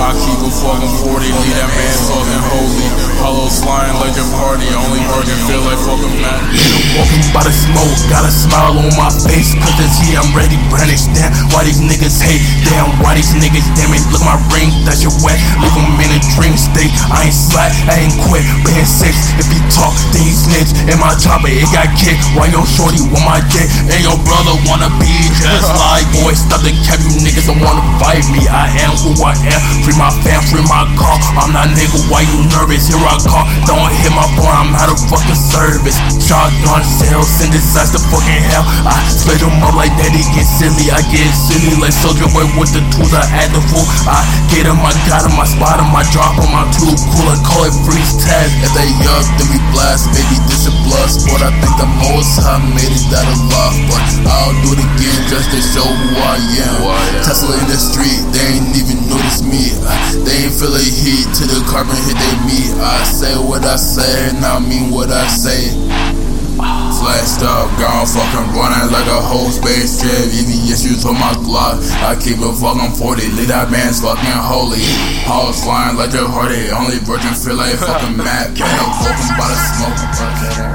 I 0.00 0.16
keep 0.16 0.40
a 0.40 0.50
fucking 0.50 0.94
40, 1.04 1.28
leave 1.28 1.56
that 1.60 1.68
man 1.68 1.96
fucking 2.08 2.44
holy. 2.48 2.88
Hollows 3.20 3.60
flying 3.60 3.94
like 4.00 4.16
a 4.16 4.26
party, 4.40 4.66
only 4.72 5.04
working 5.12 5.36
feel 5.44 5.62
like 5.68 5.78
fucking 5.78 6.16
mad. 6.18 6.40
Walking 6.96 7.24
by 7.36 7.44
the 7.44 7.52
smoke, 7.52 7.94
got 8.08 8.24
a 8.24 8.32
smile 8.32 8.80
on 8.80 8.90
my 8.96 9.12
face, 9.12 9.52
cause 9.60 9.76
the 9.76 10.16
I'm 10.16 10.32
ready, 10.32 10.56
brandish 10.72 11.06
down. 11.12 11.36
Why 11.52 11.68
these 11.68 11.84
niggas 11.84 12.24
hate? 12.24 12.40
Damn, 12.64 12.90
why 13.04 13.14
these 13.20 13.36
niggas 13.36 13.68
damn 13.76 13.92
it? 13.92 14.00
Look 14.08 14.24
my 14.24 14.40
ring, 14.54 14.72
that's 14.88 15.04
your 15.04 15.14
wet. 15.20 15.36
Look 15.60 15.76
them 15.76 16.00
in 16.00 16.10
a 16.16 16.20
dream 16.34 16.56
state. 16.56 16.90
I 17.12 17.28
ain't 17.28 17.36
slack, 17.36 17.72
I 17.86 18.08
ain't 18.08 18.16
quit, 18.26 18.42
being 18.64 18.88
six. 18.88 19.36
If 19.36 19.52
you 19.52 19.60
talk, 19.68 19.92
then 20.16 20.24
you 20.24 20.34
snitch. 20.34 20.72
In 20.88 20.96
my 20.96 21.12
chopper, 21.20 21.52
it 21.52 21.68
got 21.70 21.92
kicked. 22.00 22.24
Why 22.32 22.48
your 22.48 22.64
shorty 22.64 23.04
want 23.12 23.24
my 23.28 23.40
dick? 23.52 23.68
And 23.92 24.00
your 24.00 24.16
brother 24.24 24.56
wanna 24.64 24.88
be 24.96 25.12
just 25.36 25.68
like 25.84 26.08
boy, 26.16 26.32
stuck 26.32 26.61
me. 28.30 28.44
I 28.46 28.68
am 28.86 28.94
who 29.00 29.16
I 29.24 29.34
am. 29.34 29.60
Free 29.82 29.96
my 29.98 30.12
fam, 30.22 30.42
free 30.46 30.64
my 30.68 30.86
car. 30.94 31.16
I'm 31.40 31.50
not 31.50 31.72
nigga, 31.74 31.98
why 32.12 32.22
you 32.28 32.44
nervous? 32.52 32.86
Here 32.86 33.00
I 33.00 33.16
call. 33.24 33.46
Don't 33.66 33.90
hit 34.02 34.12
my 34.12 34.26
phone, 34.36 34.52
I'm 34.52 34.70
out 34.76 34.92
of 34.92 34.98
fucking 35.08 35.38
service. 35.38 35.98
Shotgun 36.22 36.84
sales, 36.84 37.26
send 37.26 37.52
this 37.52 37.74
ass 37.74 37.90
to 37.96 38.00
fucking 38.12 38.42
hell. 38.52 38.64
I 38.86 38.94
split 39.08 39.40
them 39.40 39.56
up 39.64 39.74
like 39.74 39.94
he 39.98 40.22
get 40.36 40.46
silly. 40.46 40.92
I 40.92 41.00
get 41.08 41.26
silly 41.32 41.74
like 41.80 41.94
Soldier 41.94 42.28
Boy 42.30 42.46
with 42.60 42.70
the 42.76 42.82
tools 42.94 43.16
I 43.16 43.24
add 43.32 43.50
the 43.50 43.62
fool. 43.72 43.86
I 44.06 44.20
get 44.52 44.68
him, 44.68 44.78
I 44.78 44.92
got 45.08 45.24
him, 45.24 45.34
I 45.38 45.46
spot 45.48 45.80
him, 45.80 45.90
I 45.90 46.04
drop 46.12 46.36
him, 46.36 46.52
I'm 46.52 46.68
too 46.74 46.92
cool. 46.92 47.26
I 47.26 47.36
call 47.42 47.64
it 47.66 47.74
freeze 47.82 48.14
tag. 48.20 48.48
If 48.62 48.70
they 48.76 48.90
up, 49.08 49.24
then 49.40 49.48
we 49.50 49.58
blast. 49.72 50.12
Baby, 50.12 50.36
this 50.46 50.68
is 50.68 50.74
blood 50.84 51.08
sport. 51.08 51.40
I 51.42 51.50
think 51.58 51.74
the 51.80 51.88
most 52.04 52.42
I 52.44 52.60
made 52.76 52.92
it 52.92 53.06
that 53.10 53.26
a 53.26 53.36
lot, 53.48 53.74
but 53.88 54.02
I'll 54.28 54.54
do 54.62 54.76
it 54.76 54.80
again 54.82 55.20
just 55.28 55.48
to 55.50 55.60
show 55.60 55.86
who 55.86 56.08
I 56.20 56.36
am. 56.38 57.01
Tesla 57.32 57.56
in 57.56 57.64
the 57.64 57.80
street, 57.80 58.20
they 58.36 58.60
ain't 58.60 58.76
even 58.76 59.08
notice 59.08 59.40
me. 59.40 59.72
Uh, 59.80 59.96
they 60.20 60.44
ain't 60.44 60.52
feel 60.52 60.68
the 60.68 60.84
heat 60.84 61.24
till 61.32 61.48
the 61.48 61.64
carbon 61.64 61.96
hit 62.04 62.12
they 62.12 62.36
meat. 62.44 62.76
I 62.76 63.00
say 63.08 63.32
what 63.40 63.64
I 63.64 63.80
say, 63.80 64.28
and 64.28 64.44
I 64.44 64.60
mean 64.60 64.92
what 64.92 65.08
I 65.08 65.24
say. 65.32 65.72
Flashed 67.00 67.40
up, 67.40 67.72
gone 67.80 68.04
fucking 68.04 68.52
running 68.52 68.92
like 68.92 69.08
a 69.08 69.16
whole 69.16 69.48
space 69.48 70.04
trip. 70.04 70.12
EVS 70.12 70.84
use 70.84 71.08
on 71.08 71.16
my 71.16 71.32
Glock. 71.40 71.80
I 72.04 72.20
keep 72.20 72.36
a 72.44 72.52
fucking 72.52 73.00
40, 73.00 73.24
lead 73.32 73.48
that 73.48 73.72
man's 73.72 74.04
fucking 74.04 74.36
holy. 74.44 74.84
Halls 75.24 75.64
flying 75.64 75.96
like 75.96 76.12
a 76.12 76.28
hardy, 76.28 76.68
only 76.68 77.00
virgin 77.00 77.32
feel 77.32 77.56
like 77.56 77.80
fucking 77.80 78.12
mad. 78.12 78.52
Can't 78.52 78.92
fucking 79.00 79.32
by 79.40 79.48
the 79.48 79.56
smoke. 79.72 80.71